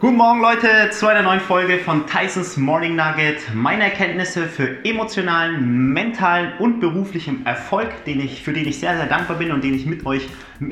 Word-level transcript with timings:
Guten 0.00 0.16
Morgen 0.16 0.40
Leute 0.40 0.88
zu 0.92 1.08
einer 1.08 1.20
neuen 1.20 1.40
Folge 1.40 1.76
von 1.76 2.06
Tysons 2.06 2.56
Morning 2.56 2.96
Nugget. 2.96 3.54
Meine 3.54 3.84
Erkenntnisse 3.84 4.46
für 4.46 4.82
emotionalen, 4.82 5.92
mentalen 5.92 6.54
und 6.58 6.80
beruflichen 6.80 7.44
Erfolg, 7.44 8.06
den 8.06 8.18
ich, 8.18 8.42
für 8.42 8.54
den 8.54 8.66
ich 8.66 8.80
sehr, 8.80 8.96
sehr 8.96 9.04
dankbar 9.04 9.36
bin 9.36 9.52
und 9.52 9.62
den 9.62 9.74
ich 9.74 9.84
mit 9.84 10.06
euch 10.06 10.26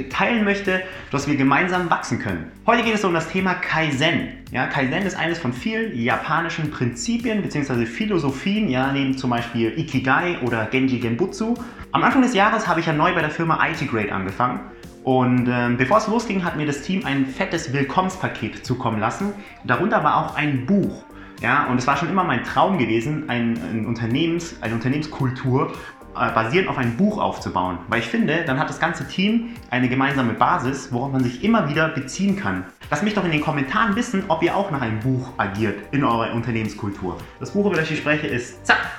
teilen 0.08 0.44
möchte, 0.44 0.80
dass 1.10 1.28
wir 1.28 1.36
gemeinsam 1.36 1.90
wachsen 1.90 2.20
können. 2.20 2.50
Heute 2.64 2.82
geht 2.84 2.94
es 2.94 3.04
um 3.04 3.12
das 3.12 3.28
Thema 3.28 3.52
Kaizen. 3.52 4.30
Ja, 4.50 4.66
Kaizen 4.66 5.02
ist 5.06 5.18
eines 5.18 5.38
von 5.38 5.52
vielen 5.52 5.94
japanischen 5.94 6.70
Prinzipien 6.70 7.42
bzw. 7.42 7.84
Philosophien, 7.84 8.70
ja, 8.70 8.90
neben 8.92 9.18
zum 9.18 9.28
Beispiel 9.28 9.78
Ikigai 9.78 10.38
oder 10.40 10.64
Genji 10.64 11.00
Genbutsu. 11.00 11.52
Am 11.92 12.02
Anfang 12.02 12.22
des 12.22 12.32
Jahres 12.32 12.66
habe 12.66 12.80
ich 12.80 12.86
ja 12.86 12.94
neu 12.94 13.12
bei 13.12 13.20
der 13.20 13.30
Firma 13.30 13.58
IT 13.68 13.90
Grade 13.90 14.10
angefangen 14.10 14.60
und 15.08 15.48
ähm, 15.48 15.78
bevor 15.78 15.96
es 15.96 16.06
losging, 16.06 16.44
hat 16.44 16.58
mir 16.58 16.66
das 16.66 16.82
Team 16.82 17.06
ein 17.06 17.24
fettes 17.24 17.72
Willkommenspaket 17.72 18.66
zukommen 18.66 19.00
lassen. 19.00 19.32
Darunter 19.64 20.04
war 20.04 20.18
auch 20.18 20.36
ein 20.36 20.66
Buch. 20.66 21.02
Ja, 21.40 21.64
und 21.68 21.78
es 21.78 21.86
war 21.86 21.96
schon 21.96 22.10
immer 22.10 22.24
mein 22.24 22.44
Traum 22.44 22.76
gewesen, 22.76 23.30
ein, 23.30 23.58
ein 23.70 23.86
Unternehmens, 23.86 24.60
eine 24.60 24.74
Unternehmenskultur 24.74 25.72
äh, 26.14 26.30
basierend 26.32 26.68
auf 26.68 26.76
ein 26.76 26.98
Buch 26.98 27.16
aufzubauen. 27.16 27.78
Weil 27.88 28.00
ich 28.00 28.06
finde, 28.06 28.44
dann 28.44 28.58
hat 28.58 28.68
das 28.68 28.80
ganze 28.80 29.08
Team 29.08 29.54
eine 29.70 29.88
gemeinsame 29.88 30.34
Basis, 30.34 30.92
worauf 30.92 31.10
man 31.10 31.24
sich 31.24 31.42
immer 31.42 31.70
wieder 31.70 31.88
beziehen 31.88 32.36
kann. 32.36 32.66
Lasst 32.90 33.02
mich 33.02 33.14
doch 33.14 33.24
in 33.24 33.30
den 33.30 33.40
Kommentaren 33.40 33.96
wissen, 33.96 34.24
ob 34.28 34.42
ihr 34.42 34.54
auch 34.54 34.70
nach 34.70 34.82
einem 34.82 35.00
Buch 35.00 35.30
agiert 35.38 35.78
in 35.90 36.04
eurer 36.04 36.34
Unternehmenskultur. 36.34 37.16
Das 37.40 37.52
Buch, 37.52 37.64
über 37.64 37.76
das 37.76 37.90
ich 37.90 37.96
spreche, 37.96 38.26
ist 38.26 38.66
zack, 38.66 38.90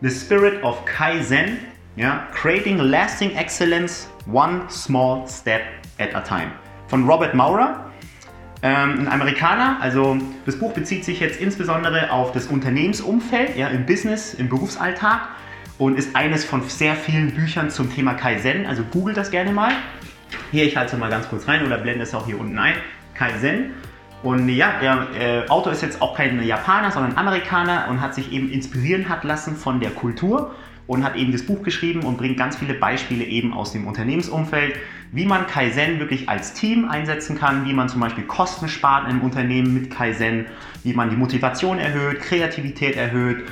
The 0.00 0.10
Spirit 0.10 0.64
of 0.64 0.84
Kaizen 0.84 1.58
ja? 1.96 2.26
Creating 2.32 2.78
Lasting 2.78 3.34
Excellence 3.36 4.08
One 4.30 4.62
Small 4.68 5.26
Step 5.28 5.62
at 5.98 6.14
a 6.14 6.20
Time. 6.20 6.52
Von 6.88 7.08
Robert 7.08 7.34
Maurer, 7.34 7.90
ähm, 8.62 9.00
ein 9.00 9.08
Amerikaner. 9.08 9.78
Also 9.80 10.16
das 10.46 10.58
Buch 10.58 10.72
bezieht 10.72 11.04
sich 11.04 11.20
jetzt 11.20 11.40
insbesondere 11.40 12.10
auf 12.10 12.32
das 12.32 12.46
Unternehmensumfeld, 12.46 13.56
ja, 13.56 13.68
im 13.68 13.86
Business, 13.86 14.34
im 14.34 14.48
Berufsalltag 14.48 15.28
und 15.78 15.98
ist 15.98 16.16
eines 16.16 16.44
von 16.44 16.62
sehr 16.68 16.94
vielen 16.94 17.34
Büchern 17.34 17.70
zum 17.70 17.92
Thema 17.92 18.14
Kaizen. 18.14 18.66
Also 18.66 18.82
googelt 18.84 19.16
das 19.16 19.30
gerne 19.30 19.52
mal. 19.52 19.72
Hier, 20.50 20.64
ich 20.64 20.76
halte 20.76 20.94
es 20.94 20.98
mal 20.98 21.10
ganz 21.10 21.28
kurz 21.28 21.46
rein 21.46 21.64
oder 21.66 21.78
blende 21.78 22.02
es 22.02 22.14
auch 22.14 22.26
hier 22.26 22.40
unten 22.40 22.58
ein. 22.58 22.74
Kaizen. 23.14 23.72
Und 24.22 24.48
ja, 24.48 24.78
der 24.80 25.08
äh, 25.20 25.48
Autor 25.50 25.72
ist 25.72 25.82
jetzt 25.82 26.00
auch 26.00 26.16
kein 26.16 26.42
Japaner, 26.42 26.90
sondern 26.90 27.18
Amerikaner 27.18 27.88
und 27.90 28.00
hat 28.00 28.14
sich 28.14 28.32
eben 28.32 28.50
inspirieren 28.50 29.10
hat 29.10 29.22
lassen 29.22 29.54
von 29.54 29.80
der 29.80 29.90
Kultur 29.90 30.54
und 30.86 31.04
hat 31.04 31.16
eben 31.16 31.32
das 31.32 31.44
Buch 31.44 31.62
geschrieben 31.62 32.02
und 32.02 32.18
bringt 32.18 32.36
ganz 32.36 32.56
viele 32.56 32.74
Beispiele 32.74 33.24
eben 33.24 33.52
aus 33.52 33.72
dem 33.72 33.86
Unternehmensumfeld, 33.86 34.76
wie 35.12 35.24
man 35.24 35.46
Kaizen 35.46 35.98
wirklich 35.98 36.28
als 36.28 36.52
Team 36.52 36.88
einsetzen 36.88 37.38
kann, 37.38 37.64
wie 37.66 37.72
man 37.72 37.88
zum 37.88 38.00
Beispiel 38.00 38.24
Kosten 38.24 38.68
spart 38.68 39.08
im 39.10 39.22
Unternehmen 39.22 39.72
mit 39.72 39.90
Kaizen, 39.90 40.46
wie 40.82 40.92
man 40.92 41.10
die 41.10 41.16
Motivation 41.16 41.78
erhöht, 41.78 42.20
Kreativität 42.20 42.96
erhöht, 42.96 43.44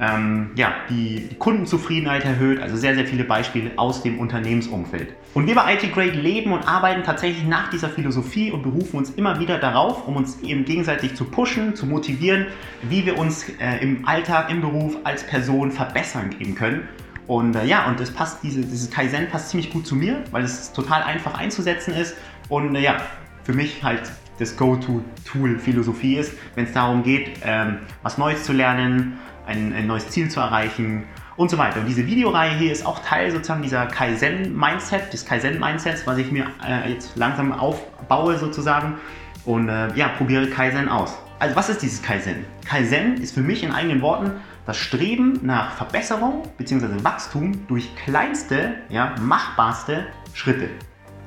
ähm, 0.00 0.50
ja, 0.56 0.72
die, 0.88 1.28
Kundenzufriedenheit 1.38 2.24
erhöht. 2.24 2.60
Also 2.60 2.76
sehr, 2.76 2.94
sehr 2.94 3.06
viele 3.06 3.24
Beispiele 3.24 3.72
aus 3.76 4.02
dem 4.02 4.18
Unternehmensumfeld. 4.18 5.14
Und 5.34 5.46
wir 5.46 5.54
bei 5.54 5.74
IT 5.74 5.92
Grade 5.92 6.12
leben 6.12 6.52
und 6.52 6.66
arbeiten 6.66 7.02
tatsächlich 7.02 7.44
nach 7.44 7.68
dieser 7.68 7.90
Philosophie 7.90 8.50
und 8.50 8.62
berufen 8.62 8.96
uns 8.96 9.10
immer 9.10 9.38
wieder 9.38 9.58
darauf, 9.58 10.08
um 10.08 10.16
uns 10.16 10.40
eben 10.40 10.64
gegenseitig 10.64 11.14
zu 11.14 11.24
pushen, 11.24 11.76
zu 11.76 11.86
motivieren, 11.86 12.46
wie 12.82 13.04
wir 13.04 13.18
uns 13.18 13.48
äh, 13.60 13.82
im 13.82 14.08
Alltag, 14.08 14.50
im 14.50 14.62
Beruf 14.62 14.96
als 15.04 15.26
Person 15.26 15.70
verbessern 15.70 16.30
gehen 16.30 16.54
können. 16.54 16.88
Und 17.26 17.54
äh, 17.54 17.64
ja, 17.66 17.86
und 17.86 18.00
das 18.00 18.10
passt, 18.10 18.42
diese, 18.42 18.62
dieses 18.62 18.90
Kaizen 18.90 19.28
passt 19.28 19.50
ziemlich 19.50 19.70
gut 19.70 19.86
zu 19.86 19.94
mir, 19.94 20.24
weil 20.30 20.42
es 20.42 20.72
total 20.72 21.02
einfach 21.02 21.38
einzusetzen 21.38 21.94
ist. 21.94 22.16
Und 22.48 22.74
äh, 22.74 22.80
ja, 22.80 22.96
für 23.44 23.52
mich 23.52 23.82
halt 23.84 24.10
das 24.40 24.56
Go-To-Tool 24.56 25.58
Philosophie 25.58 26.16
ist, 26.16 26.32
wenn 26.54 26.64
es 26.64 26.72
darum 26.72 27.02
geht, 27.02 27.38
ähm, 27.44 27.78
was 28.02 28.16
Neues 28.16 28.44
zu 28.44 28.52
lernen, 28.52 29.18
ein, 29.46 29.72
ein 29.72 29.86
neues 29.86 30.08
Ziel 30.10 30.28
zu 30.28 30.40
erreichen 30.40 31.04
und 31.36 31.50
so 31.50 31.58
weiter. 31.58 31.80
Und 31.80 31.86
diese 31.86 32.06
Videoreihe 32.06 32.56
hier 32.56 32.72
ist 32.72 32.84
auch 32.84 32.98
Teil 33.00 33.30
sozusagen 33.30 33.62
dieser 33.62 33.86
Kaizen-Mindset, 33.86 35.12
des 35.12 35.24
Kaizen-Mindsets, 35.24 36.06
was 36.06 36.18
ich 36.18 36.30
mir 36.30 36.46
äh, 36.66 36.92
jetzt 36.92 37.16
langsam 37.16 37.52
aufbaue 37.52 38.36
sozusagen 38.36 38.96
und 39.44 39.68
äh, 39.68 39.94
ja, 39.94 40.08
probiere 40.08 40.48
Kaizen 40.48 40.88
aus. 40.88 41.16
Also 41.38 41.56
was 41.56 41.70
ist 41.70 41.80
dieses 41.82 42.02
Kaizen? 42.02 42.44
Kaizen 42.66 43.14
ist 43.14 43.34
für 43.34 43.40
mich 43.40 43.62
in 43.62 43.72
eigenen 43.72 44.02
Worten 44.02 44.32
das 44.66 44.76
Streben 44.76 45.40
nach 45.42 45.72
Verbesserung 45.72 46.42
bzw. 46.58 47.02
Wachstum 47.02 47.66
durch 47.66 47.88
kleinste, 47.96 48.74
ja, 48.90 49.14
machbarste 49.20 50.06
Schritte. 50.34 50.68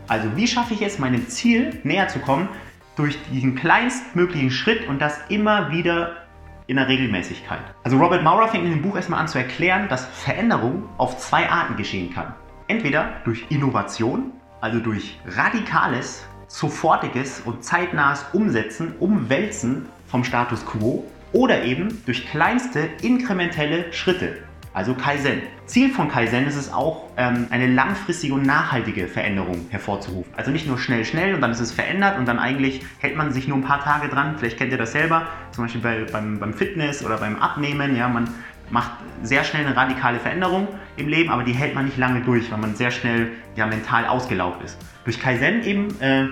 Also 0.08 0.36
wie 0.36 0.48
schaffe 0.48 0.76
ich 0.76 0.82
es, 0.82 1.00
meinem 1.00 1.28
Ziel 1.28 1.80
näher 1.84 2.08
zu 2.08 2.20
kommen 2.20 2.48
durch 2.96 3.18
diesen 3.32 3.56
kleinstmöglichen 3.56 4.52
Schritt 4.52 4.88
und 4.88 5.02
das 5.02 5.20
immer 5.30 5.72
wieder 5.72 6.23
in 6.68 6.78
der 6.78 6.88
Regelmäßigkeit. 6.88 7.62
Also 7.84 7.98
Robert 7.98 8.24
Maurer 8.24 8.48
fängt 8.48 8.66
in 8.66 8.72
dem 8.72 8.82
Buch 8.82 8.96
erstmal 8.96 9.20
an 9.20 9.28
zu 9.28 9.38
erklären, 9.38 9.88
dass 9.90 10.06
Veränderung 10.06 10.90
auf 10.98 11.18
zwei 11.18 11.50
Arten 11.50 11.76
geschehen 11.76 12.14
kann. 12.14 12.34
Entweder 12.68 13.22
durch 13.26 13.46
Innovation, 13.50 14.32
also 14.62 14.80
durch 14.80 15.20
radikales, 15.28 16.26
sofortiges 16.48 17.42
und 17.42 17.64
zeitnahes 17.64 18.26
Umsetzen, 18.34 18.96
Umwälzen 19.00 19.88
vom 20.08 20.24
Status 20.24 20.66
quo 20.66 21.04
oder 21.34 21.64
eben 21.64 22.02
durch 22.06 22.28
kleinste 22.28 22.88
inkrementelle 23.02 23.92
Schritte, 23.92 24.44
also 24.74 24.96
Kaizen. 24.96 25.44
Ziel 25.68 25.92
von 25.92 26.10
Kaizen 26.10 26.48
ist 26.48 26.56
es 26.56 26.74
auch, 26.74 27.10
ähm, 27.16 27.48
eine 27.52 27.68
langfristige 27.68 28.34
und 28.34 28.44
nachhaltige 28.44 29.08
Veränderung 29.08 29.68
hervorzurufen. 29.70 30.34
Also 30.36 30.52
nicht 30.52 30.68
nur 30.68 30.80
schnell, 30.80 31.06
schnell 31.06 31.36
und 31.36 31.42
dann 31.42 31.52
ist 31.52 31.60
es 31.60 31.72
verändert 31.72 32.18
und 32.18 32.28
dann 32.28 32.40
eigentlich 32.40 32.82
hält 33.00 33.16
man 33.16 33.32
sich 33.32 33.48
nur 33.48 33.58
ein 33.58 33.64
paar 33.64 33.84
Tage 33.84 34.10
dran. 34.10 34.36
Vielleicht 34.38 34.58
kennt 34.58 34.72
ihr 34.72 34.78
das 34.78 34.92
selber, 34.92 35.28
zum 35.52 35.66
Beispiel 35.66 35.82
bei, 35.82 36.06
beim, 36.12 36.40
beim 36.40 36.54
Fitness 36.54 37.06
oder 37.06 37.18
beim 37.18 37.38
Abnehmen. 37.38 37.96
Ja, 37.96 38.10
man 38.10 38.28
macht 38.72 38.92
sehr 39.22 39.44
schnell 39.44 39.66
eine 39.66 39.76
radikale 39.76 40.20
Veränderung 40.20 40.68
im 40.98 41.08
Leben, 41.08 41.30
aber 41.30 41.44
die 41.44 41.54
hält 41.54 41.76
man 41.76 41.86
nicht 41.86 41.98
lange 41.98 42.22
durch, 42.22 42.52
weil 42.52 42.58
man 42.58 42.76
sehr 42.76 42.90
schnell 42.90 43.32
ja, 43.56 43.68
mental 43.68 44.08
ausgelaugt 44.08 44.64
ist. 44.64 44.80
Durch 45.06 45.20
Kaizen 45.20 45.64
eben 45.64 46.02
äh, 46.02 46.28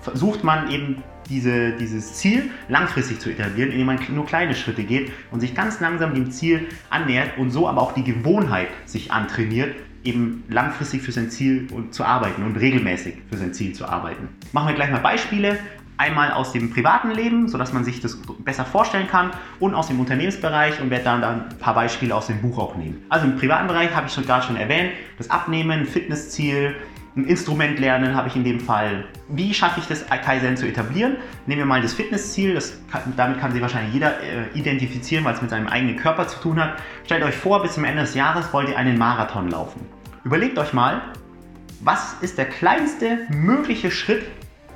versucht 0.00 0.44
man 0.44 0.70
eben 0.70 1.02
diese, 1.30 1.72
dieses 1.72 2.14
Ziel 2.14 2.50
langfristig 2.68 3.20
zu 3.20 3.30
etablieren, 3.30 3.70
indem 3.70 3.86
man 3.86 3.98
nur 4.14 4.26
kleine 4.26 4.54
Schritte 4.54 4.84
geht 4.84 5.10
und 5.30 5.40
sich 5.40 5.54
ganz 5.54 5.80
langsam 5.80 6.14
dem 6.14 6.30
Ziel 6.30 6.68
annähert 6.90 7.38
und 7.38 7.50
so 7.50 7.68
aber 7.68 7.80
auch 7.80 7.92
die 7.92 8.04
Gewohnheit 8.04 8.68
sich 8.84 9.12
antrainiert, 9.12 9.74
eben 10.04 10.44
langfristig 10.48 11.02
für 11.02 11.12
sein 11.12 11.30
Ziel 11.30 11.68
zu 11.90 12.04
arbeiten 12.04 12.42
und 12.42 12.56
regelmäßig 12.56 13.14
für 13.30 13.36
sein 13.36 13.54
Ziel 13.54 13.74
zu 13.74 13.86
arbeiten. 13.86 14.28
Machen 14.52 14.68
wir 14.68 14.74
gleich 14.74 14.90
mal 14.90 15.00
Beispiele. 15.00 15.58
Einmal 15.98 16.32
aus 16.32 16.52
dem 16.52 16.70
privaten 16.70 17.10
Leben, 17.10 17.48
sodass 17.48 17.74
man 17.74 17.84
sich 17.84 18.00
das 18.00 18.18
besser 18.38 18.64
vorstellen 18.64 19.06
kann, 19.06 19.32
und 19.58 19.74
aus 19.74 19.88
dem 19.88 20.00
Unternehmensbereich 20.00 20.80
und 20.80 20.88
werde 20.88 21.04
dann, 21.04 21.20
dann 21.20 21.50
ein 21.50 21.58
paar 21.58 21.74
Beispiele 21.74 22.14
aus 22.14 22.28
dem 22.28 22.40
Buch 22.40 22.58
auch 22.58 22.74
nehmen. 22.74 23.04
Also 23.10 23.26
im 23.26 23.36
privaten 23.36 23.68
Bereich 23.68 23.94
habe 23.94 24.06
ich 24.06 24.14
schon 24.14 24.24
gerade 24.24 24.46
schon 24.46 24.56
erwähnt, 24.56 24.92
das 25.18 25.28
Abnehmen, 25.28 25.84
Fitnessziel, 25.84 26.74
ein 27.20 27.26
Instrument 27.26 27.78
lernen 27.78 28.14
habe 28.14 28.28
ich 28.28 28.36
in 28.36 28.44
dem 28.44 28.60
Fall. 28.60 29.04
Wie 29.28 29.52
schaffe 29.52 29.80
ich 29.80 29.86
das 29.86 30.06
Kaizen 30.06 30.56
zu 30.56 30.66
etablieren? 30.66 31.16
Nehmen 31.46 31.60
wir 31.60 31.66
mal 31.66 31.82
das 31.82 31.92
Fitnessziel, 31.92 32.54
das 32.54 32.78
kann, 32.90 33.12
damit 33.16 33.38
kann 33.40 33.52
sich 33.52 33.60
wahrscheinlich 33.60 33.94
jeder 33.94 34.20
äh, 34.20 34.58
identifizieren, 34.58 35.24
weil 35.24 35.34
es 35.34 35.42
mit 35.42 35.50
seinem 35.50 35.68
eigenen 35.68 35.96
Körper 35.96 36.26
zu 36.26 36.40
tun 36.40 36.58
hat. 36.58 36.74
Stellt 37.04 37.22
euch 37.22 37.34
vor, 37.34 37.62
bis 37.62 37.74
zum 37.74 37.84
Ende 37.84 38.02
des 38.02 38.14
Jahres 38.14 38.52
wollt 38.52 38.68
ihr 38.68 38.78
einen 38.78 38.98
Marathon 38.98 39.50
laufen. 39.50 39.80
Überlegt 40.24 40.58
euch 40.58 40.72
mal, 40.72 41.02
was 41.80 42.14
ist 42.20 42.38
der 42.38 42.46
kleinste 42.46 43.26
mögliche 43.30 43.90
Schritt, 43.90 44.24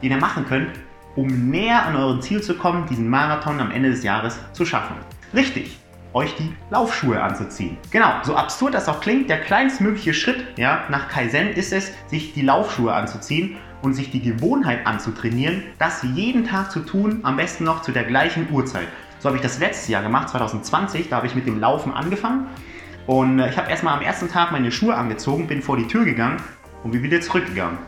den 0.03 0.10
ihr 0.10 0.19
machen 0.19 0.47
könnt, 0.47 0.69
um 1.16 1.50
näher 1.50 1.84
an 1.87 1.97
euren 1.97 2.22
Ziel 2.22 2.43
zu 2.43 2.54
kommen, 2.54 2.87
diesen 2.88 3.09
Marathon 3.09 3.60
am 3.60 3.71
Ende 3.71 3.91
des 3.91 4.03
Jahres 4.03 4.38
zu 4.53 4.65
schaffen. 4.66 4.97
Richtig, 5.34 5.78
euch 6.15 6.35
die 6.37 6.55
Laufschuhe 6.71 7.21
anzuziehen. 7.23 7.77
Genau, 7.91 8.13
so 8.23 8.37
absurd 8.37 8.75
das 8.75 8.89
auch 8.89 9.01
klingt, 9.01 9.29
der 9.29 9.41
kleinstmögliche 9.41 10.15
Schritt 10.15 10.45
ja, 10.57 10.85
nach 10.89 11.09
Kaizen 11.09 11.49
ist 11.51 11.73
es, 11.73 11.93
sich 12.07 12.33
die 12.33 12.43
Laufschuhe 12.43 12.95
anzuziehen 12.95 13.57
und 13.83 13.95
sich 13.95 14.11
die 14.11 14.23
Gewohnheit 14.23 14.87
anzutrainieren, 14.87 15.65
das 15.79 16.03
jeden 16.15 16.45
Tag 16.45 16.71
zu 16.71 16.81
tun, 16.81 17.21
am 17.25 17.37
besten 17.37 17.65
noch 17.65 17.83
zu 17.83 17.93
der 17.93 18.05
gleichen 18.05 18.51
Uhrzeit. 18.51 18.89
So 19.19 19.28
habe 19.28 19.37
ich 19.37 19.43
das 19.43 19.59
letztes 19.59 19.89
Jahr 19.89 20.03
gemacht, 20.03 20.31
2020, 20.31 21.09
da 21.09 21.16
habe 21.16 21.27
ich 21.27 21.34
mit 21.34 21.47
dem 21.47 21.61
Laufen 21.61 21.93
angefangen 21.93 22.47
und 23.07 23.39
äh, 23.39 23.51
ich 23.51 23.59
habe 23.59 23.71
erstmal 23.71 23.97
am 23.97 24.03
ersten 24.03 24.28
Tag 24.28 24.53
meine 24.53 24.71
Schuhe 24.71 24.95
angezogen, 24.95 25.47
bin 25.47 25.63
vor 25.63 25.77
die 25.77 25.87
Tür 25.87 26.05
gegangen 26.05 26.39
und 26.83 26.93
bin 26.93 27.03
wieder 27.03 27.21
zurückgegangen. 27.21 27.78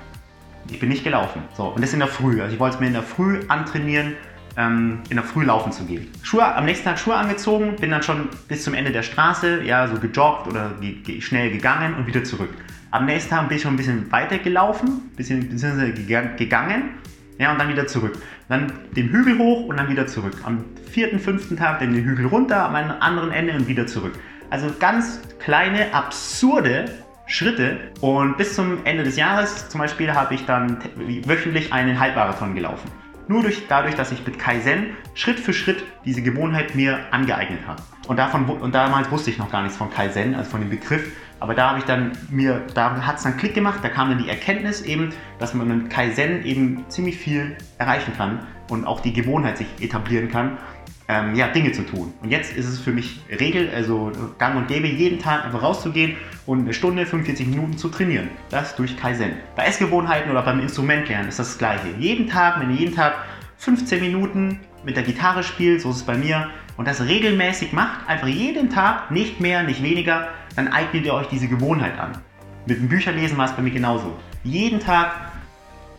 Ich 0.69 0.81
bin 0.81 0.89
nicht 0.89 1.05
gelaufen. 1.05 1.43
So, 1.57 1.69
und 1.69 1.81
das 1.81 1.93
in 1.93 2.01
der 2.01 2.09
Früh. 2.09 2.43
Also 2.43 2.55
ich 2.55 2.61
wollte 2.61 2.75
es 2.77 2.81
mir 2.81 2.89
in 2.89 2.93
der 2.93 3.03
Früh 3.03 3.41
antrainieren, 3.49 4.15
ähm, 4.57 5.01
in 5.09 5.17
der 5.17 5.25
Früh 5.25 5.45
laufen 5.45 5.73
zu 5.73 5.85
gehen. 5.85 6.09
Schuhe, 6.23 6.55
am 6.55 6.65
nächsten 6.65 6.85
Tag 6.85 6.99
Schuhe 6.99 7.15
angezogen, 7.15 7.77
bin 7.77 7.91
dann 7.91 8.03
schon 8.03 8.29
bis 8.49 8.65
zum 8.65 8.75
Ende 8.75 8.91
der 8.91 9.03
Straße, 9.03 9.63
ja, 9.63 9.87
so 9.89 9.99
gejoggt 10.01 10.47
oder 10.47 10.73
schnell 11.21 11.51
gegangen 11.51 11.95
und 11.95 12.07
wieder 12.07 12.25
zurück. 12.25 12.51
Am 12.91 13.05
nächsten 13.05 13.31
Tag 13.31 13.49
bin 13.49 13.57
ich 13.57 13.63
schon 13.63 13.75
ein 13.75 13.77
bisschen 13.77 14.11
weiter 14.11 14.39
gelaufen, 14.39 15.11
bisschen, 15.17 15.49
beziehungsweise 15.49 15.93
gegangen, 15.93 16.91
ja, 17.39 17.53
und 17.53 17.59
dann 17.59 17.69
wieder 17.69 17.87
zurück. 17.87 18.19
Dann 18.49 18.73
den 18.97 19.11
Hügel 19.11 19.39
hoch 19.39 19.67
und 19.67 19.77
dann 19.77 19.91
wieder 19.91 20.07
zurück. 20.07 20.35
Am 20.45 20.65
vierten, 20.91 21.19
fünften 21.19 21.57
Tag 21.57 21.81
dann 21.81 21.93
den 21.93 22.05
Hügel 22.05 22.27
runter, 22.27 22.65
am 22.65 22.75
anderen 22.75 23.33
Ende 23.33 23.53
und 23.55 23.69
wieder 23.69 23.87
zurück. 23.87 24.15
Also 24.49 24.69
ganz 24.79 25.21
kleine, 25.39 25.93
absurde 25.93 26.87
Schritte 27.27 27.79
und 28.01 28.37
bis 28.37 28.55
zum 28.55 28.79
Ende 28.85 29.03
des 29.03 29.17
Jahres 29.17 29.69
zum 29.69 29.81
Beispiel 29.81 30.15
habe 30.15 30.35
ich 30.35 30.47
dann 30.47 30.79
wöchentlich 31.27 31.73
einen 31.73 31.99
Halbmarathon 31.99 32.55
gelaufen. 32.55 32.89
Nur 33.29 33.43
durch, 33.43 33.67
dadurch, 33.69 33.97
dass 33.97 34.13
ich 34.13 34.25
mit 34.25 34.39
Kaizen 34.39 34.97
Schritt 35.15 35.41
für 35.41 35.53
Schritt 35.53 35.83
diese 36.05 36.23
Gewohnheit 36.23 36.77
mir 36.77 37.01
angeeignet 37.11 37.61
habe. 37.67 37.83
Und, 38.07 38.19
davon, 38.19 38.49
und 38.49 38.73
damals 38.73 39.11
wusste 39.11 39.31
ich 39.31 39.39
noch 39.39 39.51
gar 39.51 39.63
nichts 39.63 39.77
von 39.77 39.91
Kaizen, 39.91 40.37
also 40.37 40.49
von 40.49 40.61
dem 40.61 40.71
Begriff. 40.71 41.11
Aber 41.41 41.55
da 41.55 41.71
habe 41.71 41.79
ich 41.79 41.85
dann 41.85 42.13
mir, 42.31 42.63
da 42.75 43.07
hat 43.07 43.17
es 43.17 43.23
dann 43.23 43.37
Klick 43.37 43.55
gemacht, 43.55 43.81
da 43.83 43.89
kam 43.89 44.09
dann 44.09 44.19
die 44.19 44.29
Erkenntnis 44.29 44.83
eben, 44.83 45.11
dass 45.39 45.55
man 45.55 45.69
mit 45.69 45.91
Kaizen 45.91 46.45
eben 46.45 46.85
ziemlich 46.89 47.17
viel 47.17 47.57
erreichen 47.79 48.13
kann 48.17 48.41
und 48.71 48.87
auch 48.87 49.01
die 49.01 49.13
Gewohnheit 49.13 49.59
sich 49.59 49.69
etablieren 49.81 50.31
kann 50.31 50.59
ähm, 51.09 51.35
ja, 51.35 51.49
Dinge 51.49 51.73
zu 51.73 51.83
tun. 51.83 52.13
Und 52.23 52.31
jetzt 52.31 52.57
ist 52.57 52.67
es 52.67 52.79
für 52.79 52.93
mich 52.93 53.21
Regel, 53.31 53.71
also 53.75 54.13
gang 54.39 54.57
und 54.57 54.69
gäbe, 54.69 54.89
jeden 54.89 55.19
Tag 55.19 55.45
einfach 55.45 55.63
rauszugehen 55.63 56.17
und 56.47 56.61
eine 56.61 56.75
Stunde, 56.75 57.07
45 57.07 57.47
Minuten 57.47 57.79
zu 57.79 57.89
trainieren. 57.89 58.29
Das 58.51 58.75
durch 58.77 58.97
Kaizen. 58.97 59.33
Bei 59.55 59.65
Essgewohnheiten 59.65 60.31
oder 60.31 60.43
beim 60.43 60.61
Instrumentlernen 60.61 61.29
ist 61.29 61.39
das 61.39 61.59
gleiche. 61.59 61.89
Jeden 61.99 62.29
Tag, 62.29 62.61
wenn 62.61 62.75
jeden 62.75 62.95
Tag 62.95 63.15
15 63.59 64.01
Minuten 64.01 64.61
mit 64.87 64.97
der 64.97 65.03
Gitarre 65.03 65.43
spielt, 65.43 65.83
so 65.83 65.91
ist 65.91 65.97
es 65.97 66.03
bei 66.05 66.17
mir, 66.17 66.49
und 66.77 66.87
das 66.87 67.03
regelmäßig 67.03 67.73
macht, 67.73 68.09
einfach 68.09 68.29
jeden 68.29 68.71
Tag, 68.71 69.11
nicht 69.11 69.41
mehr, 69.41 69.65
nicht 69.65 69.83
weniger, 69.83 70.29
dann 70.55 70.69
eignet 70.69 71.05
ihr 71.05 71.13
euch 71.13 71.27
diese 71.27 71.49
Gewohnheit 71.49 71.99
an. 71.99 72.13
Mit 72.67 72.79
dem 72.79 72.89
Bücherlesen 72.89 73.37
war 73.37 73.47
es 73.47 73.53
bei 73.53 73.63
mir 73.63 73.73
genauso. 73.73 74.17
Jeden 74.45 74.79
Tag 74.79 75.11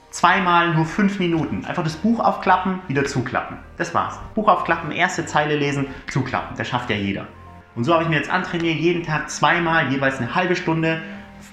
zweimal 0.10 0.74
nur 0.74 0.86
fünf 0.86 1.20
Minuten. 1.20 1.66
Einfach 1.66 1.84
das 1.84 1.98
Buch 1.98 2.22
aufklappen, 2.22 2.80
wieder 2.88 3.04
zuklappen. 3.04 3.58
Das 3.78 3.94
war's. 3.94 4.20
Buch 4.36 4.48
aufklappen, 4.48 4.92
erste 4.92 5.26
Zeile 5.26 5.58
lesen, 5.58 5.88
zuklappen. 6.10 6.56
Das 6.56 6.70
schafft 6.70 6.90
ja 6.90 6.96
jeder. 6.96 7.28
Und 7.76 7.84
so 7.84 7.94
habe 7.94 8.04
ich 8.04 8.10
mir 8.10 8.16
jetzt 8.16 8.30
antrainiert, 8.30 8.78
jeden 8.78 9.04
Tag 9.04 9.30
zweimal, 9.30 9.92
jeweils 9.92 10.18
eine 10.20 10.34
halbe 10.34 10.56
Stunde 10.56 11.02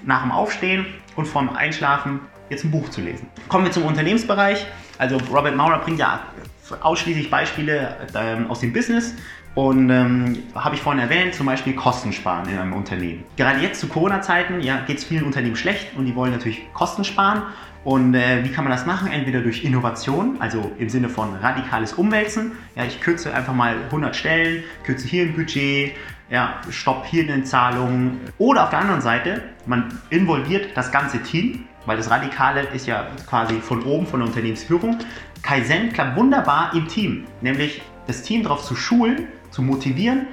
nach 0.05 0.21
dem 0.21 0.31
Aufstehen 0.31 0.85
und 1.17 1.25
vorm 1.25 1.49
Einschlafen 1.49 2.21
jetzt 2.49 2.63
ein 2.63 2.71
Buch 2.71 2.89
zu 2.89 3.01
lesen. 3.01 3.27
Kommen 3.49 3.65
wir 3.65 3.71
zum 3.73 3.83
Unternehmensbereich. 3.83 4.65
Also 4.97 5.17
Robert 5.33 5.55
Maurer 5.55 5.79
bringt 5.79 5.99
ja 5.99 6.21
ausschließlich 6.81 7.29
Beispiele 7.29 7.95
ähm, 8.15 8.49
aus 8.49 8.59
dem 8.59 8.73
Business. 8.73 9.13
Und 9.55 9.89
ähm, 9.89 10.43
habe 10.53 10.75
ich 10.75 10.81
vorhin 10.81 11.01
erwähnt, 11.01 11.33
zum 11.33 11.45
Beispiel 11.45 11.73
Kosten 11.73 12.11
sparen 12.11 12.49
in 12.49 12.57
einem 12.57 12.73
Unternehmen. 12.73 13.23
Gerade 13.37 13.61
jetzt 13.61 13.79
zu 13.79 13.87
Corona-Zeiten 13.87 14.59
ja, 14.59 14.81
geht 14.81 14.97
es 14.97 15.05
vielen 15.05 15.23
Unternehmen 15.23 15.55
schlecht 15.55 15.95
und 15.95 16.05
die 16.05 16.13
wollen 16.13 16.33
natürlich 16.33 16.61
Kosten 16.73 17.05
sparen. 17.05 17.43
Und 17.85 18.15
äh, 18.15 18.43
wie 18.43 18.49
kann 18.49 18.65
man 18.65 18.73
das 18.73 18.85
machen? 18.85 19.09
Entweder 19.11 19.41
durch 19.41 19.63
Innovation, 19.63 20.37
also 20.39 20.71
im 20.77 20.89
Sinne 20.89 21.07
von 21.07 21.35
radikales 21.35 21.93
Umwälzen. 21.93 22.53
Ja, 22.75 22.83
ich 22.83 22.99
kürze 22.99 23.33
einfach 23.33 23.53
mal 23.53 23.75
100 23.85 24.15
Stellen, 24.15 24.63
kürze 24.83 25.07
hier 25.07 25.23
ein 25.23 25.35
Budget, 25.35 25.93
ja, 26.29 26.55
stopp 26.69 27.05
hier 27.05 27.31
eine 27.31 27.43
Zahlung. 27.43 28.17
Oder 28.37 28.63
auf 28.63 28.71
der 28.71 28.79
anderen 28.79 29.01
Seite, 29.01 29.43
man 29.67 29.99
involviert 30.09 30.75
das 30.75 30.91
ganze 30.91 31.21
Team, 31.21 31.65
weil 31.85 31.95
das 31.95 32.09
Radikale 32.09 32.61
ist 32.73 32.87
ja 32.87 33.05
quasi 33.29 33.61
von 33.61 33.83
oben, 33.83 34.07
von 34.07 34.19
der 34.19 34.27
Unternehmensführung. 34.27 34.97
Kaizen 35.45 35.93
klappt 35.93 36.17
wunderbar 36.17 36.73
im 36.73 36.87
Team, 36.87 37.25
nämlich 37.41 37.83
das 38.07 38.23
Team 38.23 38.41
darauf 38.41 38.63
zu 38.63 38.75
schulen, 38.75 39.27
zu 39.51 39.61
motivieren, 39.61 40.25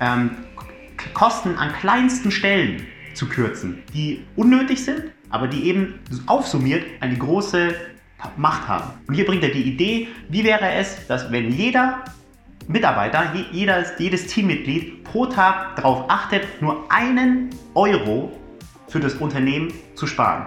ähm, 0.00 0.30
Kosten 1.12 1.56
an 1.56 1.70
kleinsten 1.72 2.30
Stellen 2.30 2.86
zu 3.12 3.28
kürzen, 3.28 3.82
die 3.92 4.24
unnötig 4.36 4.82
sind, 4.82 5.12
aber 5.28 5.48
die 5.48 5.64
eben 5.66 6.00
aufsummiert 6.26 6.82
eine 7.00 7.16
große 7.18 7.74
Macht 8.38 8.66
haben. 8.66 8.90
Und 9.06 9.14
hier 9.14 9.26
bringt 9.26 9.42
er 9.42 9.50
die 9.50 9.64
Idee, 9.64 10.08
wie 10.30 10.44
wäre 10.44 10.72
es, 10.72 11.06
dass 11.08 11.30
wenn 11.30 11.52
jeder 11.52 12.02
Mitarbeiter, 12.66 13.34
jeder, 13.52 13.84
jedes 14.00 14.28
Teammitglied 14.28 15.04
pro 15.04 15.26
Tag 15.26 15.76
darauf 15.76 16.08
achtet, 16.08 16.62
nur 16.62 16.90
einen 16.90 17.50
Euro 17.74 18.32
für 18.88 19.00
das 19.00 19.14
Unternehmen 19.16 19.74
zu 19.94 20.06
sparen. 20.06 20.46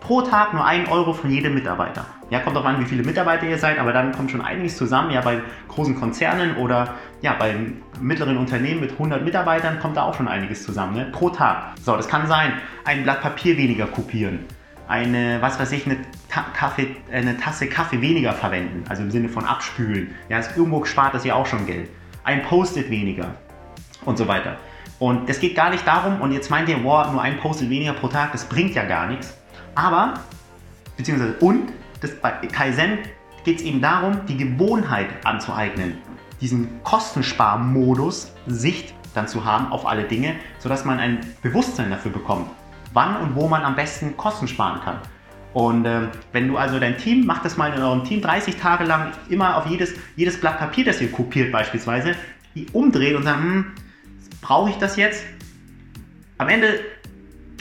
Pro 0.00 0.22
Tag 0.22 0.52
nur 0.52 0.64
einen 0.64 0.86
Euro 0.86 1.12
von 1.12 1.30
jedem 1.30 1.54
Mitarbeiter. 1.54 2.04
Ja, 2.32 2.38
kommt 2.38 2.56
auch 2.56 2.64
an, 2.64 2.80
wie 2.80 2.86
viele 2.86 3.02
Mitarbeiter 3.02 3.46
ihr 3.46 3.58
seid, 3.58 3.78
aber 3.78 3.92
dann 3.92 4.12
kommt 4.12 4.30
schon 4.30 4.40
einiges 4.40 4.78
zusammen. 4.78 5.10
Ja, 5.10 5.20
bei 5.20 5.42
großen 5.68 5.94
Konzernen 5.94 6.56
oder 6.56 6.94
ja, 7.20 7.34
bei 7.34 7.54
mittleren 8.00 8.38
Unternehmen 8.38 8.80
mit 8.80 8.92
100 8.92 9.22
Mitarbeitern 9.22 9.78
kommt 9.80 9.98
da 9.98 10.04
auch 10.04 10.14
schon 10.14 10.28
einiges 10.28 10.62
zusammen, 10.62 10.94
ne? 10.94 11.08
pro 11.12 11.28
Tag. 11.28 11.74
So, 11.82 11.94
das 11.94 12.08
kann 12.08 12.26
sein, 12.26 12.54
ein 12.86 13.02
Blatt 13.02 13.20
Papier 13.20 13.58
weniger 13.58 13.84
kopieren, 13.84 14.46
eine, 14.88 15.42
was 15.42 15.60
weiß 15.60 15.72
ich, 15.72 15.84
eine, 15.84 15.98
Ta 16.30 16.46
Kaffee, 16.56 16.96
eine 17.12 17.36
Tasse 17.36 17.66
Kaffee 17.66 18.00
weniger 18.00 18.32
verwenden, 18.32 18.82
also 18.88 19.02
im 19.02 19.10
Sinne 19.10 19.28
von 19.28 19.44
abspülen. 19.44 20.14
Ja, 20.30 20.38
ist 20.38 20.56
irgendwo 20.56 20.82
spart 20.86 21.12
das 21.12 21.26
ja 21.26 21.34
auch 21.34 21.44
schon 21.44 21.66
Geld. 21.66 21.90
Ein 22.24 22.44
Post-it 22.44 22.88
weniger 22.88 23.34
und 24.06 24.16
so 24.16 24.26
weiter. 24.26 24.56
Und 24.98 25.28
das 25.28 25.38
geht 25.38 25.54
gar 25.54 25.68
nicht 25.68 25.86
darum, 25.86 26.22
und 26.22 26.32
jetzt 26.32 26.50
meint 26.50 26.70
ihr, 26.70 26.82
wow, 26.82 27.12
nur 27.12 27.20
ein 27.20 27.36
Post-it 27.36 27.68
weniger 27.68 27.92
pro 27.92 28.08
Tag, 28.08 28.32
das 28.32 28.46
bringt 28.46 28.74
ja 28.74 28.86
gar 28.86 29.06
nichts. 29.06 29.36
Aber, 29.74 30.14
beziehungsweise, 30.96 31.34
und, 31.40 31.72
das, 32.02 32.14
bei 32.20 32.32
Kaizen 32.48 32.98
geht 33.44 33.60
es 33.60 33.62
eben 33.62 33.80
darum, 33.80 34.26
die 34.26 34.36
Gewohnheit 34.36 35.08
anzueignen 35.24 35.98
diesen 36.42 36.82
Kostensparmodus 36.82 38.32
Sicht 38.46 38.92
dann 39.14 39.28
zu 39.28 39.44
haben 39.44 39.70
auf 39.70 39.86
alle 39.86 40.04
Dinge, 40.04 40.34
sodass 40.58 40.84
man 40.84 40.98
ein 40.98 41.20
Bewusstsein 41.40 41.90
dafür 41.90 42.10
bekommt, 42.10 42.50
wann 42.92 43.16
und 43.18 43.36
wo 43.36 43.46
man 43.46 43.62
am 43.62 43.76
besten 43.76 44.16
Kosten 44.16 44.48
sparen 44.48 44.80
kann. 44.80 44.98
Und 45.54 45.84
äh, 45.84 46.08
wenn 46.32 46.48
du 46.48 46.56
also 46.56 46.80
dein 46.80 46.96
Team, 46.96 47.26
macht 47.26 47.44
das 47.44 47.56
mal 47.56 47.72
in 47.72 47.80
eurem 47.80 48.04
Team 48.04 48.22
30 48.22 48.56
Tage 48.56 48.84
lang 48.84 49.12
immer 49.28 49.56
auf 49.56 49.66
jedes, 49.66 49.94
jedes 50.16 50.40
Blatt 50.40 50.58
Papier, 50.58 50.84
das 50.84 51.00
ihr 51.00 51.12
kopiert 51.12 51.52
beispielsweise, 51.52 52.16
die 52.54 52.66
umdreht 52.72 53.14
und 53.14 53.22
sagt, 53.22 53.38
hm, 53.38 53.66
brauche 54.40 54.70
ich 54.70 54.76
das 54.76 54.96
jetzt? 54.96 55.24
Am 56.38 56.48
Ende 56.48 56.80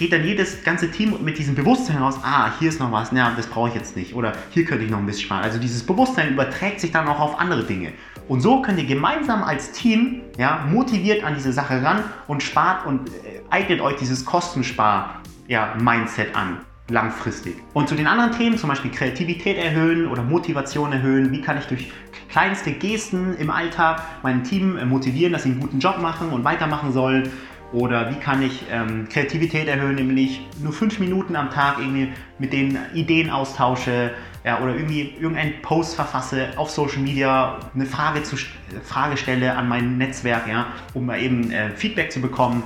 geht 0.01 0.13
dann 0.13 0.25
jedes 0.25 0.63
ganze 0.63 0.89
Team 0.89 1.13
mit 1.24 1.38
diesem 1.38 1.53
Bewusstsein 1.53 1.98
raus, 1.98 2.15
ah, 2.24 2.50
hier 2.57 2.69
ist 2.69 2.80
noch 2.80 2.92
was, 2.92 3.12
ja, 3.12 3.31
das 3.38 3.45
brauche 3.45 3.69
ich 3.69 3.75
jetzt 3.75 3.95
nicht. 3.95 4.15
Oder 4.15 4.33
hier 4.50 4.65
könnte 4.65 4.83
ich 4.83 4.89
noch 4.89 4.98
ein 4.98 5.06
bisschen 5.06 5.25
sparen. 5.25 5.44
Also 5.44 5.59
dieses 5.59 5.86
Bewusstsein 5.86 6.33
überträgt 6.33 6.80
sich 6.80 6.92
dann 6.92 7.07
auch 7.07 7.19
auf 7.19 7.39
andere 7.39 7.63
Dinge. 7.63 7.94
Und 8.27 8.42
so 8.42 8.63
könnt 8.63 8.80
ihr 8.80 8.86
gemeinsam 8.86 9.44
als 9.44 9.74
Team 9.74 10.21
ja, 10.39 10.65
motiviert 10.68 11.24
an 11.24 11.36
diese 11.36 11.53
Sache 11.53 11.83
ran 11.83 12.03
und 12.27 12.42
spart 12.42 12.88
und 12.88 13.09
äh, 13.09 13.12
eignet 13.51 13.80
euch 13.80 13.98
dieses 13.98 14.25
Kostenspar-Mindset 14.25 16.30
ja, 16.30 16.33
an 16.33 16.57
langfristig. 16.89 17.56
Und 17.74 17.88
zu 17.88 17.95
den 17.95 18.07
anderen 18.07 18.31
Themen, 18.31 18.57
zum 18.57 18.69
Beispiel 18.69 18.89
Kreativität 18.89 19.57
erhöhen 19.57 20.07
oder 20.07 20.24
Motivation 20.24 20.92
erhöhen, 20.92 21.31
wie 21.31 21.42
kann 21.42 21.59
ich 21.59 21.65
durch 21.65 21.92
kleinste 22.30 22.71
Gesten 22.71 23.36
im 23.38 23.50
Alltag 23.50 24.01
mein 24.24 24.44
Team 24.44 24.77
motivieren, 24.89 25.33
dass 25.33 25.44
sie 25.44 25.51
einen 25.51 25.59
guten 25.59 25.80
Job 25.80 26.01
machen 26.01 26.30
und 26.30 26.44
weitermachen 26.44 26.92
sollen. 26.92 27.30
Oder 27.73 28.12
wie 28.12 28.19
kann 28.19 28.41
ich 28.41 28.63
ähm, 28.69 29.07
Kreativität 29.09 29.68
erhöhen, 29.68 29.95
nämlich 29.95 30.41
nur 30.62 30.73
fünf 30.73 31.00
Minuten 31.00 31.35
am 31.35 31.50
Tag 31.50 31.77
irgendwie 31.79 32.09
mit 32.38 32.51
den 32.51 32.77
Ideen 32.94 33.29
austausche, 33.29 34.12
ja, 34.44 34.59
oder 34.59 34.75
irgendwie 34.75 35.13
irgendeinen 35.19 35.62
Post 35.62 35.95
verfasse 35.95 36.50
auf 36.57 36.69
Social 36.69 37.00
Media, 37.00 37.59
eine 37.73 37.85
Frage, 37.85 38.23
zu, 38.23 38.35
Frage 38.83 39.15
stelle 39.15 39.56
an 39.56 39.69
mein 39.69 39.97
Netzwerk, 39.97 40.48
ja, 40.48 40.67
um 40.93 41.12
eben 41.12 41.51
äh, 41.51 41.69
Feedback 41.69 42.12
zu 42.12 42.19
bekommen. 42.19 42.63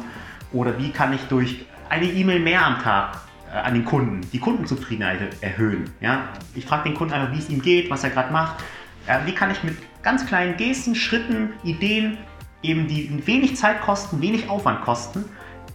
Oder 0.53 0.77
wie 0.79 0.89
kann 0.89 1.13
ich 1.13 1.21
durch 1.23 1.65
eine 1.89 2.05
E-Mail 2.05 2.39
mehr 2.39 2.65
am 2.65 2.79
Tag 2.81 3.19
äh, 3.55 3.57
an 3.57 3.73
den 3.73 3.85
Kunden 3.85 4.21
die 4.31 4.39
Kundenzufriedenheit 4.39 5.19
erhöhen. 5.41 5.89
Ja? 6.01 6.29
Ich 6.55 6.65
frage 6.65 6.89
den 6.89 6.93
Kunden 6.95 7.13
einfach, 7.13 7.33
wie 7.33 7.39
es 7.39 7.49
ihm 7.49 7.61
geht, 7.61 7.89
was 7.89 8.03
er 8.03 8.09
gerade 8.09 8.31
macht. 8.31 8.63
Ja, 9.07 9.21
wie 9.25 9.33
kann 9.33 9.51
ich 9.51 9.63
mit 9.63 9.77
ganz 10.01 10.25
kleinen 10.25 10.57
Gesten, 10.57 10.95
Schritten, 10.95 11.53
Ideen, 11.63 12.17
eben 12.69 12.87
die 12.87 13.25
wenig 13.25 13.55
Zeit 13.55 13.81
kosten, 13.81 14.21
wenig 14.21 14.49
Aufwand 14.49 14.81
kosten, 14.81 15.25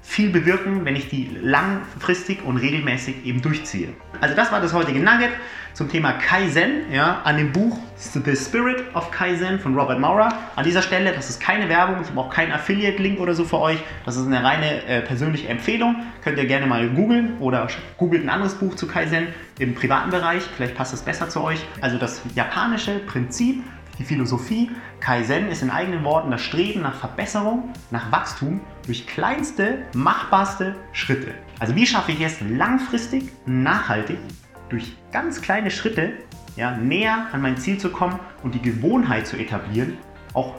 viel 0.03 0.31
bewirken, 0.31 0.85
wenn 0.85 0.97
ich 0.97 1.09
die 1.09 1.31
langfristig 1.41 2.45
und 2.45 2.57
regelmäßig 2.57 3.25
eben 3.25 3.43
durchziehe. 3.43 3.89
Also 4.21 4.35
das 4.35 4.51
war 4.51 4.61
das 4.61 4.73
heutige 4.73 4.99
Nugget 4.99 5.31
zum 5.73 5.89
Thema 5.89 6.13
Kaizen, 6.13 6.93
ja, 6.93 7.21
an 7.23 7.37
dem 7.37 7.53
Buch 7.53 7.79
The 7.97 8.35
Spirit 8.35 8.83
of 8.95 9.11
Kaizen 9.11 9.61
von 9.61 9.79
Robert 9.79 10.01
Maurer. 10.01 10.31
An 10.57 10.65
dieser 10.65 10.83
Stelle, 10.83 11.13
das 11.13 11.31
ist 11.31 11.41
keine 11.41 11.69
Werbung, 11.69 12.03
ich 12.03 12.09
habe 12.09 12.21
auch 12.21 12.31
keinen 12.31 12.51
Affiliate-Link 12.51 13.21
oder 13.21 13.35
so 13.35 13.45
für 13.45 13.59
euch. 13.59 13.79
Das 14.05 14.17
ist 14.17 14.27
eine 14.27 14.43
reine 14.43 14.85
äh, 14.85 15.01
persönliche 15.03 15.49
Empfehlung. 15.49 15.97
Könnt 16.25 16.39
ihr 16.39 16.47
gerne 16.47 16.67
mal 16.67 16.89
googeln 16.89 17.39
oder 17.39 17.69
googelt 17.97 18.25
ein 18.25 18.31
anderes 18.31 18.55
Buch 18.55 18.75
zu 18.75 18.89
Kaizen 18.89 19.29
im 19.59 19.75
privaten 19.75 20.11
Bereich. 20.11 20.43
Vielleicht 20.43 20.75
passt 20.75 20.93
es 20.93 21.03
besser 21.03 21.29
zu 21.29 21.41
euch. 21.43 21.61
Also 21.81 21.99
das 21.99 22.21
japanische 22.35 22.99
Prinzip 22.99 23.63
die 24.01 24.05
Philosophie 24.05 24.71
Kaizen 24.99 25.49
ist 25.49 25.63
in 25.63 25.71
eigenen 25.71 26.03
Worten 26.05 26.31
das 26.31 26.41
Streben 26.41 26.81
nach 26.81 26.95
Verbesserung, 26.95 27.69
nach 27.91 28.11
Wachstum 28.11 28.61
durch 28.87 29.07
kleinste, 29.07 29.83
machbarste 29.95 30.75
Schritte. 30.93 31.35
Also 31.59 31.77
wie 31.77 31.87
schaffe 31.87 32.13
ich 32.13 32.21
es 32.23 32.41
langfristig, 32.41 33.31
nachhaltig, 33.45 34.17
durch 34.71 34.97
ganz 35.13 35.43
kleine 35.43 35.71
Schritte 35.71 36.15
ja, 36.57 36.77
näher 36.77 37.27
an 37.33 37.43
mein 37.43 37.59
Ziel 37.59 37.77
zu 37.77 37.91
kommen 37.91 38.19
und 38.43 38.55
die 38.55 38.63
Gewohnheit 38.63 39.27
zu 39.27 39.37
etablieren, 39.37 39.99
auch 40.33 40.55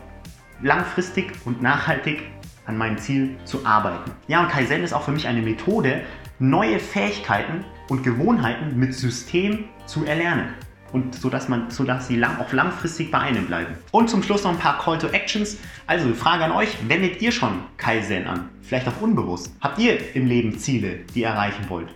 langfristig 0.61 1.33
und 1.45 1.63
nachhaltig 1.63 2.21
an 2.67 2.77
meinem 2.77 2.99
Ziel 2.99 3.37
zu 3.45 3.65
arbeiten. 3.65 4.11
Ja, 4.27 4.41
und 4.41 4.49
Kaizen 4.49 4.83
ist 4.83 4.93
auch 4.93 5.03
für 5.03 5.11
mich 5.11 5.27
eine 5.27 5.41
Methode, 5.41 6.03
neue 6.37 6.79
Fähigkeiten 6.79 7.65
und 7.89 8.03
Gewohnheiten 8.03 8.77
mit 8.77 8.93
System 8.93 9.65
zu 9.87 10.05
erlernen 10.05 10.53
und 10.93 11.15
sodass, 11.15 11.47
man, 11.47 11.69
sodass 11.71 12.07
sie 12.07 12.15
lang, 12.15 12.39
auch 12.39 12.51
langfristig 12.51 13.11
bei 13.11 13.19
einem 13.19 13.47
bleiben. 13.47 13.75
Und 13.91 14.09
zum 14.09 14.23
Schluss 14.23 14.43
noch 14.43 14.51
ein 14.51 14.59
paar 14.59 14.79
Call 14.79 14.97
to 14.97 15.07
Actions. 15.07 15.57
Also 15.87 16.13
Frage 16.13 16.43
an 16.45 16.51
euch, 16.51 16.77
wendet 16.87 17.21
ihr 17.21 17.31
schon 17.31 17.61
Kaizen 17.77 18.27
an? 18.27 18.49
Vielleicht 18.61 18.87
auch 18.87 19.01
unbewusst. 19.01 19.53
Habt 19.61 19.79
ihr 19.79 20.15
im 20.15 20.25
Leben 20.27 20.57
Ziele, 20.57 20.99
die 21.15 21.21
ihr 21.21 21.27
erreichen 21.27 21.65
wollt? 21.69 21.89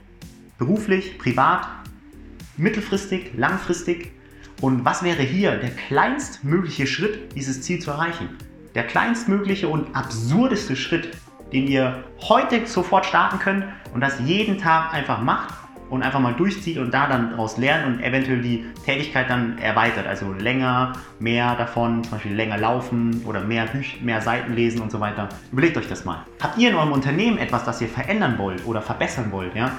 Beruflich, 0.58 1.18
privat, 1.18 1.68
mittelfristig, 2.58 3.32
langfristig? 3.36 4.12
Und 4.62 4.86
was 4.86 5.04
wäre 5.04 5.22
hier 5.22 5.58
der 5.58 5.72
kleinstmögliche 5.72 6.88
Schritt, 6.88 7.36
dieses 7.36 7.62
Ziel 7.62 7.80
zu 7.80 7.92
erreichen? 7.92 8.30
Der 8.74 8.84
kleinstmögliche 8.84 9.68
und 9.68 9.96
absurdeste 9.96 10.76
Schritt, 10.76 11.10
den 11.52 11.68
ihr 11.68 12.04
heute 12.22 12.66
sofort 12.66 13.06
starten 13.06 13.40
könnt 13.40 13.66
und 13.94 14.02
das 14.02 14.20
jeden 14.26 14.58
Tag 14.58 14.94
einfach 14.94 15.22
macht 15.22 15.54
und 15.90 16.04
einfach 16.04 16.20
mal 16.20 16.34
durchzieht 16.34 16.78
und 16.78 16.94
da 16.94 17.08
dann 17.08 17.32
daraus 17.32 17.58
lernt 17.58 17.86
und 17.86 18.04
eventuell 18.04 18.42
die 18.42 18.66
Tätigkeit 18.86 19.30
dann 19.30 19.58
erweitert. 19.58 20.08
Also 20.08 20.34
länger, 20.34 20.94
mehr 21.20 21.56
davon, 21.56 22.04
zum 22.04 22.14
Beispiel 22.14 22.34
länger 22.36 22.58
laufen 22.58 23.24
oder 23.26 23.42
mehr, 23.42 23.66
Büch 23.68 24.02
mehr 24.02 24.22
Seiten 24.22 24.54
lesen 24.54 24.82
und 24.82 24.92
so 24.92 25.00
weiter. 25.00 25.30
Überlegt 25.52 25.78
euch 25.78 25.88
das 25.88 26.06
mal. 26.06 26.26
Habt 26.42 26.58
ihr 26.58 26.70
in 26.70 26.76
eurem 26.76 26.92
Unternehmen 26.92 27.38
etwas, 27.38 27.64
das 27.64 27.82
ihr 27.82 27.88
verändern 27.88 28.38
wollt 28.38 28.66
oder 28.66 28.82
verbessern 28.82 29.32
wollt, 29.32 29.56
ja? 29.56 29.72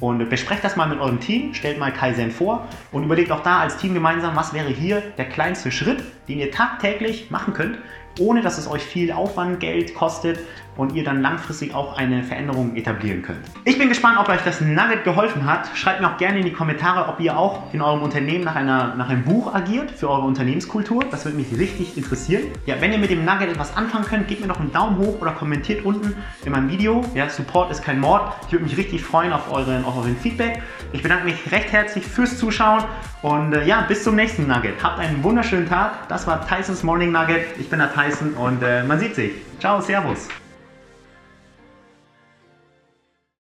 Und 0.00 0.28
besprecht 0.28 0.64
das 0.64 0.74
mal 0.74 0.88
mit 0.88 0.98
eurem 0.98 1.20
Team, 1.20 1.54
stellt 1.54 1.78
mal 1.78 1.92
Kaizen 1.92 2.32
vor 2.32 2.66
und 2.90 3.04
überlegt 3.04 3.30
auch 3.30 3.44
da 3.44 3.60
als 3.60 3.76
Team 3.76 3.94
gemeinsam, 3.94 4.34
was 4.34 4.52
wäre 4.52 4.68
hier 4.68 5.00
der 5.16 5.26
kleinste 5.26 5.70
Schritt, 5.70 6.02
den 6.28 6.40
ihr 6.40 6.50
tagtäglich 6.50 7.30
machen 7.30 7.54
könnt, 7.54 7.78
ohne 8.18 8.42
dass 8.42 8.58
es 8.58 8.68
euch 8.68 8.82
viel 8.82 9.12
Aufwand, 9.12 9.60
Geld 9.60 9.94
kostet 9.94 10.40
und 10.76 10.94
ihr 10.94 11.04
dann 11.04 11.20
langfristig 11.20 11.74
auch 11.74 11.96
eine 11.96 12.22
Veränderung 12.22 12.76
etablieren 12.76 13.22
könnt. 13.22 13.40
Ich 13.64 13.78
bin 13.78 13.88
gespannt, 13.88 14.18
ob 14.18 14.28
euch 14.28 14.40
das 14.44 14.60
Nugget 14.60 15.04
geholfen 15.04 15.46
hat. 15.46 15.68
Schreibt 15.74 16.00
mir 16.00 16.10
auch 16.10 16.16
gerne 16.16 16.38
in 16.38 16.44
die 16.44 16.52
Kommentare, 16.52 17.08
ob 17.08 17.20
ihr 17.20 17.36
auch 17.36 17.72
in 17.72 17.82
eurem 17.82 18.02
Unternehmen 18.02 18.44
nach, 18.44 18.56
einer, 18.56 18.94
nach 18.94 19.08
einem 19.08 19.24
Buch 19.24 19.54
agiert 19.54 19.90
für 19.90 20.08
eure 20.08 20.22
Unternehmenskultur. 20.22 21.04
Das 21.10 21.24
würde 21.24 21.36
mich 21.36 21.58
richtig 21.58 21.96
interessieren. 21.96 22.44
Ja, 22.66 22.80
wenn 22.80 22.92
ihr 22.92 22.98
mit 22.98 23.10
dem 23.10 23.24
Nugget 23.24 23.50
etwas 23.50 23.76
anfangen 23.76 24.04
könnt, 24.04 24.28
gebt 24.28 24.40
mir 24.40 24.46
noch 24.46 24.60
einen 24.60 24.72
Daumen 24.72 24.98
hoch 24.98 25.20
oder 25.20 25.32
kommentiert 25.32 25.84
unten 25.84 26.14
in 26.44 26.52
meinem 26.52 26.70
Video. 26.70 27.04
Ja, 27.14 27.28
Support 27.28 27.70
ist 27.70 27.82
kein 27.82 28.00
Mord. 28.00 28.32
Ich 28.46 28.52
würde 28.52 28.64
mich 28.64 28.76
richtig 28.76 29.02
freuen 29.02 29.32
auf 29.32 29.52
euren, 29.52 29.84
auf 29.84 29.96
euren 29.96 30.16
Feedback. 30.16 30.62
Ich 30.92 31.02
bedanke 31.02 31.24
mich 31.24 31.52
recht 31.52 31.72
herzlich 31.72 32.04
fürs 32.04 32.38
Zuschauen 32.38 32.84
und 33.22 33.52
äh, 33.54 33.64
ja, 33.66 33.82
bis 33.82 34.04
zum 34.04 34.16
nächsten 34.16 34.46
Nugget. 34.46 34.82
Habt 34.82 34.98
einen 34.98 35.22
wunderschönen 35.22 35.68
Tag. 35.68 36.08
Das 36.08 36.26
war 36.26 36.46
Tysons 36.46 36.82
Morning 36.82 37.12
Nugget. 37.12 37.58
Ich 37.58 37.68
bin 37.70 37.78
der 37.78 37.92
Tyson 37.92 38.34
und 38.34 38.62
äh, 38.62 38.82
man 38.84 38.98
sieht 38.98 39.14
sich. 39.14 39.32
Ciao, 39.58 39.80
Servus. 39.80 40.28